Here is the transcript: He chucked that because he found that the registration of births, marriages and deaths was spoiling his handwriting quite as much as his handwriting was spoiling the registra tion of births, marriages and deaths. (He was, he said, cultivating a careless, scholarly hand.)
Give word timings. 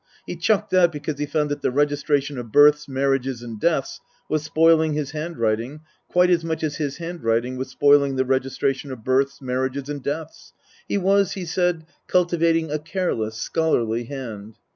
He 0.25 0.35
chucked 0.35 0.71
that 0.71 0.91
because 0.91 1.19
he 1.19 1.27
found 1.27 1.49
that 1.51 1.61
the 1.61 1.69
registration 1.69 2.39
of 2.39 2.51
births, 2.51 2.87
marriages 2.89 3.43
and 3.43 3.59
deaths 3.59 4.01
was 4.27 4.41
spoiling 4.41 4.93
his 4.95 5.11
handwriting 5.11 5.81
quite 6.09 6.31
as 6.31 6.43
much 6.43 6.63
as 6.63 6.77
his 6.77 6.97
handwriting 6.97 7.55
was 7.55 7.67
spoiling 7.69 8.15
the 8.15 8.25
registra 8.25 8.73
tion 8.73 8.91
of 8.91 9.03
births, 9.03 9.43
marriages 9.43 9.89
and 9.89 10.01
deaths. 10.01 10.53
(He 10.87 10.97
was, 10.97 11.33
he 11.33 11.45
said, 11.45 11.85
cultivating 12.07 12.71
a 12.71 12.79
careless, 12.79 13.35
scholarly 13.35 14.05
hand.) 14.05 14.57